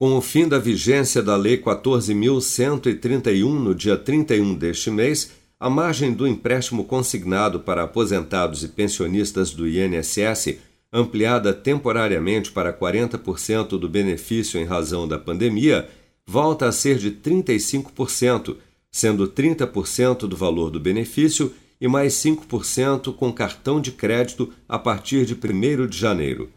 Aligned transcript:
Com 0.00 0.16
o 0.16 0.22
fim 0.22 0.48
da 0.48 0.58
vigência 0.58 1.22
da 1.22 1.36
Lei 1.36 1.58
14.131 1.58 3.44
no 3.52 3.74
dia 3.74 3.98
31 3.98 4.54
deste 4.54 4.90
mês, 4.90 5.32
a 5.60 5.68
margem 5.68 6.14
do 6.14 6.26
empréstimo 6.26 6.84
consignado 6.84 7.60
para 7.60 7.82
aposentados 7.82 8.64
e 8.64 8.68
pensionistas 8.68 9.50
do 9.50 9.68
INSS, 9.68 10.56
ampliada 10.90 11.52
temporariamente 11.52 12.50
para 12.50 12.72
40% 12.72 13.78
do 13.78 13.90
benefício 13.90 14.58
em 14.58 14.64
razão 14.64 15.06
da 15.06 15.18
pandemia, 15.18 15.86
volta 16.26 16.66
a 16.66 16.72
ser 16.72 16.96
de 16.96 17.10
35%, 17.10 18.56
sendo 18.90 19.28
30% 19.28 20.20
do 20.20 20.34
valor 20.34 20.70
do 20.70 20.80
benefício 20.80 21.52
e 21.78 21.86
mais 21.86 22.14
5% 22.14 23.14
com 23.14 23.30
cartão 23.30 23.82
de 23.82 23.92
crédito 23.92 24.50
a 24.66 24.78
partir 24.78 25.26
de 25.26 25.34
1 25.34 25.86
de 25.86 25.98
janeiro. 25.98 26.48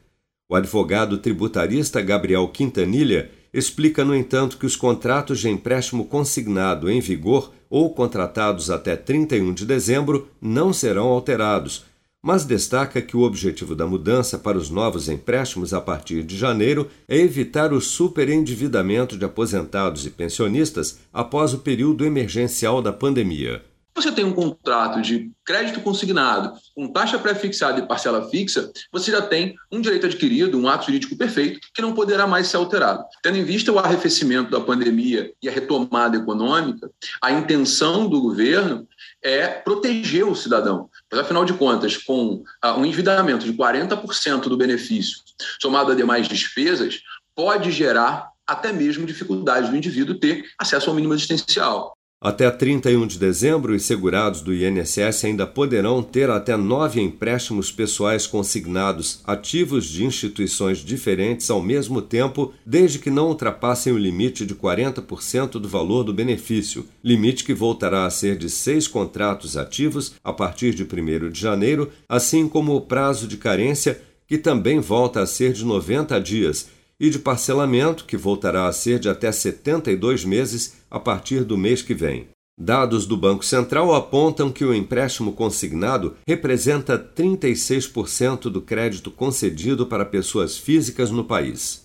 O 0.53 0.55
advogado 0.55 1.17
tributarista 1.17 1.99
Gabriel 1.99 2.47
Quintanilha 2.47 3.31
explica, 3.51 4.05
no 4.05 4.15
entanto, 4.15 4.55
que 4.59 4.67
os 4.67 4.75
contratos 4.75 5.39
de 5.39 5.49
empréstimo 5.49 6.05
consignado 6.05 6.91
em 6.91 6.99
vigor 6.99 7.51
ou 7.71 7.91
contratados 7.91 8.69
até 8.69 8.95
31 8.95 9.51
de 9.51 9.65
dezembro 9.65 10.27
não 10.39 10.71
serão 10.71 11.07
alterados, 11.07 11.85
mas 12.21 12.45
destaca 12.45 13.01
que 13.01 13.17
o 13.17 13.21
objetivo 13.21 13.73
da 13.73 13.87
mudança 13.87 14.37
para 14.37 14.55
os 14.55 14.69
novos 14.69 15.09
empréstimos 15.09 15.73
a 15.73 15.81
partir 15.81 16.21
de 16.21 16.37
janeiro 16.37 16.87
é 17.09 17.17
evitar 17.17 17.73
o 17.73 17.81
superendividamento 17.81 19.17
de 19.17 19.25
aposentados 19.25 20.05
e 20.05 20.11
pensionistas 20.11 20.99
após 21.11 21.51
o 21.55 21.57
período 21.57 22.05
emergencial 22.05 22.79
da 22.79 22.93
pandemia 22.93 23.63
você 23.95 24.11
tem 24.11 24.25
um 24.25 24.33
contrato 24.33 25.01
de 25.01 25.31
crédito 25.45 25.81
consignado 25.81 26.53
com 26.75 26.87
taxa 26.87 27.19
pré-fixada 27.19 27.79
e 27.79 27.87
parcela 27.87 28.29
fixa, 28.29 28.71
você 28.91 29.11
já 29.11 29.21
tem 29.21 29.55
um 29.71 29.81
direito 29.81 30.05
adquirido, 30.05 30.57
um 30.57 30.67
ato 30.67 30.87
jurídico 30.87 31.15
perfeito, 31.15 31.59
que 31.73 31.81
não 31.81 31.93
poderá 31.93 32.25
mais 32.25 32.47
ser 32.47 32.57
alterado. 32.57 33.03
Tendo 33.21 33.37
em 33.37 33.43
vista 33.43 33.71
o 33.71 33.79
arrefecimento 33.79 34.49
da 34.49 34.59
pandemia 34.59 35.31
e 35.41 35.49
a 35.49 35.51
retomada 35.51 36.17
econômica, 36.17 36.89
a 37.21 37.31
intenção 37.31 38.07
do 38.07 38.21
governo 38.21 38.87
é 39.21 39.47
proteger 39.47 40.25
o 40.25 40.35
cidadão. 40.35 40.89
Mas, 41.11 41.19
afinal 41.19 41.45
de 41.45 41.53
contas, 41.53 41.97
com 41.97 42.43
uh, 42.63 42.77
um 42.77 42.85
endividamento 42.85 43.45
de 43.45 43.53
40% 43.53 44.43
do 44.43 44.57
benefício, 44.57 45.19
somado 45.61 45.91
a 45.91 45.95
demais 45.95 46.27
despesas, 46.27 47.01
pode 47.35 47.71
gerar 47.71 48.29
até 48.45 48.71
mesmo 48.73 49.05
dificuldade 49.05 49.69
do 49.69 49.77
indivíduo 49.77 50.19
ter 50.19 50.45
acesso 50.59 50.89
ao 50.89 50.95
mínimo 50.95 51.13
existencial. 51.13 51.95
Até 52.23 52.49
31 52.49 53.05
de 53.05 53.19
dezembro, 53.19 53.75
os 53.75 53.83
segurados 53.83 54.39
do 54.39 54.53
INSS 54.53 55.25
ainda 55.25 55.45
poderão 55.45 56.01
ter 56.01 56.29
até 56.29 56.55
nove 56.55 57.01
empréstimos 57.01 57.69
pessoais 57.69 58.25
consignados 58.25 59.19
ativos 59.25 59.89
de 59.89 60.05
instituições 60.05 60.77
diferentes 60.77 61.49
ao 61.49 61.61
mesmo 61.61 62.01
tempo, 62.01 62.53
desde 62.65 62.97
que 62.97 63.09
não 63.09 63.27
ultrapassem 63.27 63.91
o 63.91 63.97
limite 63.97 64.45
de 64.45 64.55
40% 64.55 65.59
do 65.59 65.67
valor 65.67 66.05
do 66.05 66.13
benefício, 66.13 66.85
limite 67.03 67.43
que 67.43 67.53
voltará 67.53 68.05
a 68.05 68.09
ser 68.09 68.37
de 68.37 68.49
seis 68.49 68.87
contratos 68.87 69.57
ativos 69.57 70.13
a 70.23 70.31
partir 70.31 70.73
de 70.73 70.83
1 70.83 71.29
de 71.29 71.41
janeiro, 71.41 71.91
assim 72.07 72.47
como 72.47 72.73
o 72.73 72.79
prazo 72.79 73.27
de 73.27 73.35
carência, 73.35 74.01
que 74.25 74.37
também 74.37 74.79
volta 74.79 75.19
a 75.19 75.25
ser 75.25 75.51
de 75.51 75.65
90 75.65 76.21
dias 76.21 76.69
e 76.99 77.09
de 77.09 77.19
parcelamento, 77.19 78.05
que 78.05 78.17
voltará 78.17 78.67
a 78.67 78.73
ser 78.73 78.99
de 78.99 79.09
até 79.09 79.31
72 79.31 80.23
meses 80.23 80.75
a 80.89 80.99
partir 80.99 81.43
do 81.43 81.57
mês 81.57 81.81
que 81.81 81.93
vem. 81.93 82.27
Dados 82.57 83.07
do 83.07 83.17
Banco 83.17 83.43
Central 83.43 83.93
apontam 83.95 84.51
que 84.51 84.63
o 84.63 84.73
empréstimo 84.73 85.33
consignado 85.33 86.15
representa 86.27 86.99
36% 86.99 88.41
do 88.43 88.61
crédito 88.61 89.09
concedido 89.09 89.87
para 89.87 90.05
pessoas 90.05 90.57
físicas 90.57 91.09
no 91.09 91.23
país. 91.23 91.83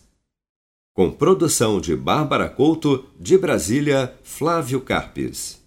Com 0.94 1.10
produção 1.10 1.80
de 1.80 1.96
Bárbara 1.96 2.48
Couto, 2.48 3.06
de 3.18 3.38
Brasília, 3.38 4.14
Flávio 4.22 4.80
Carpes. 4.80 5.58